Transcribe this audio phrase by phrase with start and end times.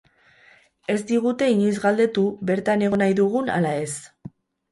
[0.93, 3.93] Ez digute inoiz galdetu bertan egon nahi dugun ala ez.